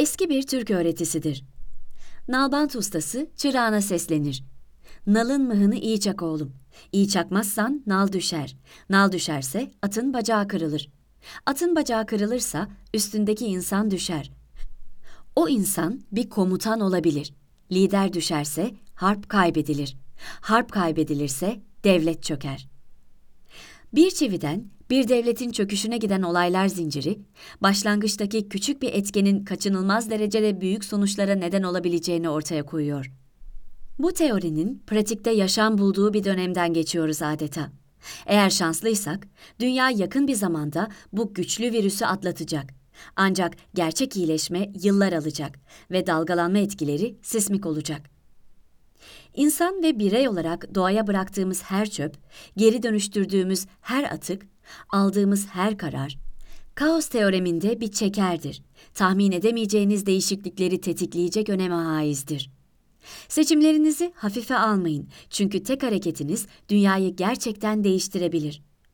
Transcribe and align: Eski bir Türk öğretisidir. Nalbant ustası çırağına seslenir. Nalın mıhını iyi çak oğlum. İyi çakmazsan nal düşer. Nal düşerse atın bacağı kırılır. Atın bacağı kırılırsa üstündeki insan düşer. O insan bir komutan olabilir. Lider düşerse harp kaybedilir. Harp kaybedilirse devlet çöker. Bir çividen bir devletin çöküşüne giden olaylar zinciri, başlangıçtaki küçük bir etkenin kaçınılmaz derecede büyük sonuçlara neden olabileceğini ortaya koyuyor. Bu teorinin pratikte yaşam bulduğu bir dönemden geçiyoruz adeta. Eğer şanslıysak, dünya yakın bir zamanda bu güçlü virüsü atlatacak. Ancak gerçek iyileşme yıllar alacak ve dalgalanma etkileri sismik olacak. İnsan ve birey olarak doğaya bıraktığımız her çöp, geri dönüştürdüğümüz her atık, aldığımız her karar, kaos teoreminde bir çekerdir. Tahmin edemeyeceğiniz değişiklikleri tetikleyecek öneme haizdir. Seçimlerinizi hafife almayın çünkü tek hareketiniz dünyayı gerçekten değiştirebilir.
Eski 0.00 0.28
bir 0.28 0.42
Türk 0.42 0.70
öğretisidir. 0.70 1.44
Nalbant 2.28 2.76
ustası 2.76 3.30
çırağına 3.36 3.80
seslenir. 3.80 4.44
Nalın 5.06 5.46
mıhını 5.46 5.76
iyi 5.76 6.00
çak 6.00 6.22
oğlum. 6.22 6.52
İyi 6.92 7.08
çakmazsan 7.08 7.82
nal 7.86 8.12
düşer. 8.12 8.56
Nal 8.90 9.12
düşerse 9.12 9.70
atın 9.82 10.12
bacağı 10.12 10.48
kırılır. 10.48 10.90
Atın 11.46 11.76
bacağı 11.76 12.06
kırılırsa 12.06 12.68
üstündeki 12.94 13.46
insan 13.46 13.90
düşer. 13.90 14.32
O 15.36 15.48
insan 15.48 16.00
bir 16.12 16.30
komutan 16.30 16.80
olabilir. 16.80 17.34
Lider 17.72 18.12
düşerse 18.12 18.74
harp 18.94 19.28
kaybedilir. 19.28 19.96
Harp 20.40 20.72
kaybedilirse 20.72 21.60
devlet 21.84 22.22
çöker. 22.22 22.68
Bir 23.94 24.10
çividen 24.10 24.70
bir 24.90 25.08
devletin 25.08 25.50
çöküşüne 25.50 25.98
giden 25.98 26.22
olaylar 26.22 26.68
zinciri, 26.68 27.18
başlangıçtaki 27.62 28.48
küçük 28.48 28.82
bir 28.82 28.92
etkenin 28.92 29.44
kaçınılmaz 29.44 30.10
derecede 30.10 30.60
büyük 30.60 30.84
sonuçlara 30.84 31.34
neden 31.34 31.62
olabileceğini 31.62 32.28
ortaya 32.28 32.62
koyuyor. 32.62 33.12
Bu 33.98 34.12
teorinin 34.12 34.82
pratikte 34.86 35.30
yaşam 35.30 35.78
bulduğu 35.78 36.12
bir 36.12 36.24
dönemden 36.24 36.72
geçiyoruz 36.72 37.22
adeta. 37.22 37.72
Eğer 38.26 38.50
şanslıysak, 38.50 39.28
dünya 39.60 39.90
yakın 39.90 40.28
bir 40.28 40.34
zamanda 40.34 40.88
bu 41.12 41.34
güçlü 41.34 41.72
virüsü 41.72 42.04
atlatacak. 42.04 42.74
Ancak 43.16 43.56
gerçek 43.74 44.16
iyileşme 44.16 44.72
yıllar 44.82 45.12
alacak 45.12 45.58
ve 45.90 46.06
dalgalanma 46.06 46.58
etkileri 46.58 47.16
sismik 47.22 47.66
olacak. 47.66 48.19
İnsan 49.34 49.82
ve 49.82 49.98
birey 49.98 50.28
olarak 50.28 50.74
doğaya 50.74 51.06
bıraktığımız 51.06 51.62
her 51.62 51.90
çöp, 51.90 52.16
geri 52.56 52.82
dönüştürdüğümüz 52.82 53.66
her 53.80 54.04
atık, 54.04 54.46
aldığımız 54.90 55.46
her 55.46 55.78
karar, 55.78 56.18
kaos 56.74 57.08
teoreminde 57.08 57.80
bir 57.80 57.92
çekerdir. 57.92 58.62
Tahmin 58.94 59.32
edemeyeceğiniz 59.32 60.06
değişiklikleri 60.06 60.80
tetikleyecek 60.80 61.48
öneme 61.48 61.74
haizdir. 61.74 62.50
Seçimlerinizi 63.28 64.12
hafife 64.16 64.58
almayın 64.58 65.08
çünkü 65.30 65.62
tek 65.62 65.82
hareketiniz 65.82 66.46
dünyayı 66.68 67.16
gerçekten 67.16 67.84
değiştirebilir. 67.84 68.62